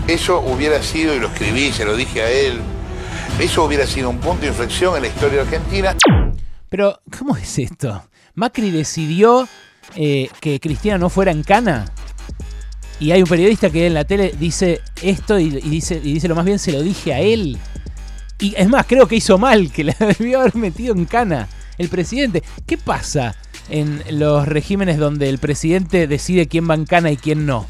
Eso 0.07 0.39
hubiera 0.39 0.81
sido, 0.81 1.15
y 1.15 1.19
lo 1.19 1.27
escribí, 1.27 1.71
se 1.71 1.85
lo 1.85 1.95
dije 1.95 2.21
a 2.21 2.31
él, 2.31 2.59
eso 3.39 3.63
hubiera 3.63 3.85
sido 3.85 4.09
un 4.09 4.19
punto 4.19 4.41
de 4.41 4.47
inflexión 4.47 4.95
en 4.95 5.03
la 5.03 5.07
historia 5.07 5.41
argentina. 5.41 5.95
Pero, 6.69 6.99
¿cómo 7.17 7.37
es 7.37 7.57
esto? 7.57 8.03
Macri 8.35 8.71
decidió 8.71 9.47
eh, 9.95 10.29
que 10.39 10.59
Cristina 10.59 10.97
no 10.97 11.09
fuera 11.09 11.31
en 11.31 11.43
cana. 11.43 11.85
Y 12.99 13.11
hay 13.11 13.21
un 13.21 13.29
periodista 13.29 13.69
que 13.69 13.87
en 13.87 13.93
la 13.93 14.03
tele 14.03 14.33
dice 14.37 14.81
esto 15.01 15.39
y, 15.39 15.49
dice, 15.49 16.01
y 16.03 16.13
dice 16.13 16.27
lo 16.27 16.35
más 16.35 16.45
bien, 16.45 16.59
se 16.59 16.71
lo 16.71 16.81
dije 16.81 17.13
a 17.13 17.19
él. 17.21 17.57
Y 18.39 18.53
es 18.57 18.67
más, 18.67 18.85
creo 18.85 19.07
que 19.07 19.15
hizo 19.15 19.37
mal, 19.37 19.71
que 19.71 19.83
la 19.85 19.95
debió 20.17 20.41
haber 20.41 20.55
metido 20.55 20.93
en 20.93 21.05
cana 21.05 21.47
el 21.77 21.89
presidente. 21.89 22.43
¿Qué 22.65 22.77
pasa? 22.77 23.35
En 23.69 24.03
los 24.11 24.47
regímenes 24.47 24.97
donde 24.97 25.29
el 25.29 25.37
presidente 25.37 26.07
decide 26.07 26.47
quién 26.47 26.69
va 26.69 26.75
en 26.75 26.85
cana 26.85 27.11
y 27.11 27.17
quién 27.17 27.45
no. 27.45 27.67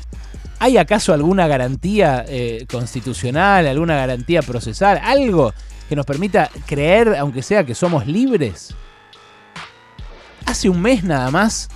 ¿Hay 0.60 0.78
acaso 0.78 1.14
alguna 1.14 1.48
garantía 1.48 2.26
eh, 2.28 2.66
constitucional, 2.70 3.66
alguna 3.66 3.96
garantía 3.96 4.42
procesal, 4.42 5.00
algo 5.02 5.54
que 5.88 5.96
nos 5.96 6.06
permita 6.06 6.50
creer, 6.66 7.16
aunque 7.16 7.42
sea 7.42 7.66
que 7.66 7.76
somos 7.76 8.06
libres? 8.08 8.76
Hace 10.46 10.70
un 10.70 10.82
mes 10.82 11.04
nada 11.04 11.32
más 11.32 11.70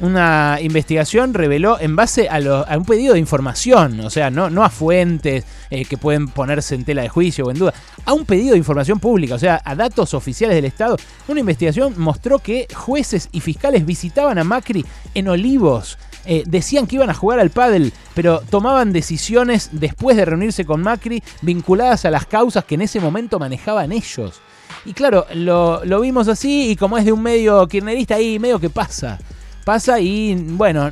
una 0.00 0.58
investigación 0.60 1.34
reveló 1.34 1.78
en 1.78 1.94
base 1.94 2.28
a, 2.28 2.38
un 2.76 2.84
pedido 2.84 3.14
de 3.14 3.18
información, 3.18 4.00
o 4.00 4.10
sea, 4.10 4.30
no, 4.30 4.64
a 4.64 4.70
fuentes 4.70 5.44
eh, 5.70 5.84
que 5.84 5.98
pueden 5.98 6.28
ponerse 6.28 6.74
en 6.74 6.84
tela 6.84 7.02
de 7.02 7.08
juicio 7.08 7.46
o 7.46 7.50
en 7.50 7.58
duda, 7.58 7.74
a 8.04 8.12
un 8.12 8.24
pedido 8.24 8.52
de 8.52 8.58
información 8.58 8.98
pública, 8.98 9.34
o 9.34 9.38
sea, 9.38 9.60
a 9.64 9.74
datos 9.74 10.14
oficiales 10.14 10.56
del 10.56 10.64
Estado. 10.64 10.96
Una 11.28 11.40
investigación 11.40 11.94
mostró 11.98 12.38
que 12.38 12.66
jueces 12.74 13.28
y 13.32 13.40
fiscales 13.40 13.84
visitaban 13.84 14.38
a 14.38 14.44
Macri 14.44 14.84
en 15.14 15.28
Olivos. 15.28 15.98
Eh, 16.26 16.44
decían 16.46 16.86
que 16.86 16.96
iban 16.96 17.08
a 17.08 17.14
jugar 17.14 17.40
al 17.40 17.50
pádel, 17.50 17.92
pero 18.14 18.40
tomaban 18.50 18.92
decisiones 18.92 19.70
después 19.72 20.16
de 20.16 20.26
reunirse 20.26 20.66
con 20.66 20.82
Macri 20.82 21.22
vinculadas 21.40 22.04
a 22.04 22.10
las 22.10 22.26
causas 22.26 22.64
que 22.64 22.74
en 22.74 22.82
ese 22.82 23.00
momento 23.00 23.38
manejaban 23.38 23.92
ellos. 23.92 24.40
Y 24.84 24.92
claro, 24.92 25.26
lo, 25.34 25.84
lo 25.84 26.00
vimos 26.00 26.28
así 26.28 26.70
y 26.70 26.76
como 26.76 26.96
es 26.96 27.04
de 27.04 27.12
un 27.12 27.22
medio 27.22 27.66
kirchnerista 27.66 28.14
ahí, 28.14 28.38
medio 28.38 28.58
que 28.58 28.70
pasa 28.70 29.18
pasa 29.64 30.00
y 30.00 30.34
bueno, 30.34 30.90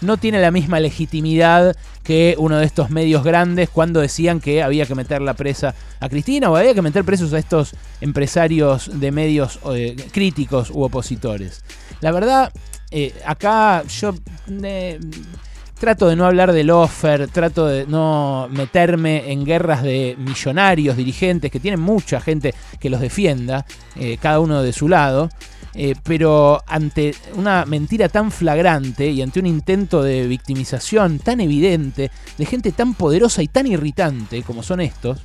no 0.00 0.16
tiene 0.16 0.40
la 0.40 0.50
misma 0.50 0.80
legitimidad 0.80 1.76
que 2.04 2.36
uno 2.38 2.58
de 2.58 2.66
estos 2.66 2.90
medios 2.90 3.24
grandes 3.24 3.70
cuando 3.70 4.00
decían 4.00 4.38
que 4.38 4.62
había 4.62 4.86
que 4.86 4.94
meter 4.94 5.22
la 5.22 5.34
presa 5.34 5.74
a 5.98 6.08
Cristina 6.08 6.50
o 6.50 6.56
había 6.56 6.74
que 6.74 6.82
meter 6.82 7.02
presos 7.02 7.32
a 7.32 7.38
estos 7.38 7.74
empresarios 8.00 9.00
de 9.00 9.10
medios 9.10 9.58
eh, 9.74 9.96
críticos 10.12 10.70
u 10.70 10.82
opositores. 10.82 11.64
La 12.02 12.12
verdad, 12.12 12.52
eh, 12.90 13.14
acá 13.24 13.82
yo 13.84 14.14
eh, 14.62 15.00
trato 15.80 16.08
de 16.08 16.16
no 16.16 16.26
hablar 16.26 16.52
del 16.52 16.70
offer, 16.70 17.26
trato 17.28 17.66
de 17.66 17.86
no 17.86 18.48
meterme 18.50 19.32
en 19.32 19.44
guerras 19.44 19.82
de 19.82 20.14
millonarios, 20.18 20.98
dirigentes, 20.98 21.50
que 21.50 21.60
tienen 21.60 21.80
mucha 21.80 22.20
gente 22.20 22.54
que 22.78 22.90
los 22.90 23.00
defienda, 23.00 23.64
cada 24.20 24.40
uno 24.40 24.62
de 24.62 24.72
su 24.72 24.88
lado. 24.88 25.30
Eh, 25.76 25.96
pero 26.04 26.62
ante 26.68 27.14
una 27.34 27.64
mentira 27.64 28.08
tan 28.08 28.30
flagrante 28.30 29.08
y 29.08 29.22
ante 29.22 29.40
un 29.40 29.46
intento 29.46 30.02
de 30.04 30.26
victimización 30.28 31.18
tan 31.18 31.40
evidente 31.40 32.12
de 32.38 32.46
gente 32.46 32.70
tan 32.70 32.94
poderosa 32.94 33.42
y 33.42 33.48
tan 33.48 33.66
irritante 33.66 34.42
como 34.42 34.62
son 34.62 34.80
estos, 34.80 35.20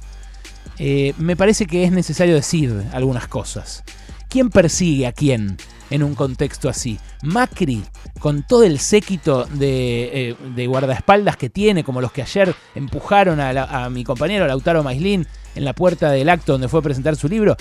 eh, 0.79 1.13
me 1.17 1.35
parece 1.35 1.67
que 1.67 1.83
es 1.83 1.91
necesario 1.91 2.33
decir 2.33 2.83
algunas 2.93 3.27
cosas. 3.27 3.83
¿Quién 4.27 4.49
persigue 4.49 5.07
a 5.07 5.11
quién 5.11 5.57
en 5.89 6.03
un 6.03 6.15
contexto 6.15 6.69
así? 6.69 6.99
Macri, 7.21 7.83
con 8.19 8.43
todo 8.43 8.63
el 8.63 8.79
séquito 8.79 9.45
de, 9.45 10.35
eh, 10.55 10.67
guardaespaldas 10.67 11.35
que 11.35 11.49
tiene, 11.49 11.83
como 11.83 12.01
los 12.01 12.11
que 12.11 12.21
ayer 12.21 12.55
empujaron 12.75 13.39
a, 13.39 13.49
a 13.85 13.89
mi 13.89 14.03
compañero 14.03 14.47
Lautaro 14.47 14.83
Maislin 14.83 15.27
en 15.55 15.65
la 15.65 15.73
puerta 15.73 16.11
del 16.11 16.29
acto 16.29 16.53
donde 16.53 16.69
fue 16.69 16.79
a 16.79 16.83
presentar 16.83 17.15
su 17.15 17.27
libro, 17.27 17.57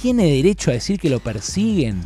tiene 0.00 0.24
derecho 0.24 0.70
a 0.70 0.74
decir 0.74 0.98
que 0.98 1.08
lo 1.08 1.20
persiguen. 1.20 2.02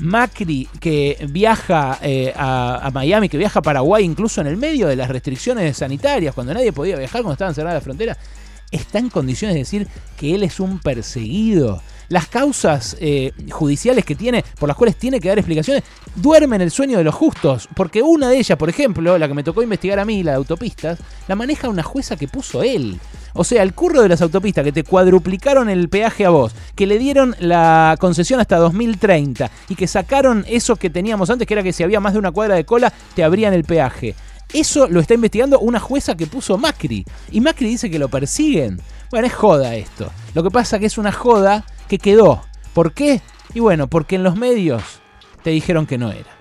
Macri, 0.00 0.68
que 0.80 1.26
viaja 1.30 1.98
eh, 2.02 2.32
a, 2.36 2.90
Miami, 2.92 3.28
que 3.28 3.38
viaja 3.38 3.58
a 3.58 3.62
Paraguay, 3.62 4.04
incluso 4.04 4.40
en 4.40 4.46
el 4.46 4.56
medio 4.56 4.86
de 4.86 4.96
las 4.96 5.08
restricciones 5.08 5.76
sanitarias, 5.76 6.34
cuando 6.34 6.54
nadie 6.54 6.72
podía 6.72 6.96
viajar, 6.96 7.22
cuando 7.22 7.32
estaban 7.32 7.54
cerradas 7.54 7.76
las 7.76 7.84
fronteras, 7.84 8.16
está 8.70 8.98
en 8.98 9.08
condiciones 9.08 9.54
de 9.54 9.60
decir 9.60 9.88
que 10.16 10.34
él 10.34 10.42
es 10.42 10.60
un 10.60 10.78
perseguido. 10.78 11.82
Las 12.08 12.28
causas 12.28 12.96
eh, 13.00 13.32
judiciales 13.50 14.04
que 14.04 14.14
tiene, 14.14 14.44
por 14.58 14.68
las 14.68 14.76
cuales 14.76 14.96
tiene 14.96 15.20
que 15.20 15.28
dar 15.28 15.38
explicaciones, 15.38 15.84
duermen 16.14 16.60
el 16.60 16.70
sueño 16.70 16.98
de 16.98 17.04
los 17.04 17.14
justos. 17.14 17.68
Porque 17.74 18.02
una 18.02 18.28
de 18.28 18.38
ellas, 18.38 18.56
por 18.56 18.70
ejemplo, 18.70 19.18
la 19.18 19.28
que 19.28 19.34
me 19.34 19.44
tocó 19.44 19.62
investigar 19.62 19.98
a 19.98 20.04
mí, 20.04 20.22
la 20.22 20.32
de 20.32 20.36
autopistas, 20.38 20.98
la 21.26 21.34
maneja 21.34 21.68
una 21.68 21.82
jueza 21.82 22.16
que 22.16 22.28
puso 22.28 22.62
él. 22.62 22.98
O 23.34 23.44
sea, 23.44 23.62
el 23.62 23.74
curro 23.74 24.02
de 24.02 24.08
las 24.08 24.22
autopistas 24.22 24.64
que 24.64 24.72
te 24.72 24.84
cuadruplicaron 24.84 25.68
el 25.68 25.88
peaje 25.88 26.24
a 26.24 26.30
vos, 26.30 26.54
que 26.74 26.86
le 26.86 26.98
dieron 26.98 27.36
la 27.38 27.96
concesión 28.00 28.40
hasta 28.40 28.56
2030 28.56 29.50
y 29.68 29.74
que 29.74 29.86
sacaron 29.86 30.44
eso 30.48 30.76
que 30.76 30.90
teníamos 30.90 31.30
antes, 31.30 31.46
que 31.46 31.54
era 31.54 31.62
que 31.62 31.72
si 31.72 31.82
había 31.82 32.00
más 32.00 32.14
de 32.14 32.18
una 32.18 32.32
cuadra 32.32 32.54
de 32.54 32.64
cola, 32.64 32.92
te 33.14 33.22
abrían 33.22 33.52
el 33.52 33.64
peaje. 33.64 34.14
Eso 34.52 34.88
lo 34.88 35.00
está 35.00 35.12
investigando 35.12 35.60
una 35.60 35.78
jueza 35.78 36.16
que 36.16 36.26
puso 36.26 36.56
Macri. 36.56 37.04
Y 37.30 37.40
Macri 37.40 37.68
dice 37.68 37.90
que 37.90 37.98
lo 37.98 38.08
persiguen. 38.08 38.80
Bueno, 39.10 39.26
es 39.26 39.34
joda 39.34 39.74
esto. 39.74 40.10
Lo 40.34 40.42
que 40.42 40.50
pasa 40.50 40.78
que 40.78 40.86
es 40.86 40.96
una 40.96 41.12
joda 41.12 41.64
que 41.88 41.98
quedó. 41.98 42.42
¿Por 42.74 42.92
qué? 42.92 43.20
Y 43.54 43.60
bueno, 43.60 43.88
porque 43.88 44.16
en 44.16 44.22
los 44.22 44.36
medios 44.36 45.00
te 45.42 45.50
dijeron 45.50 45.86
que 45.86 45.98
no 45.98 46.12
era. 46.12 46.37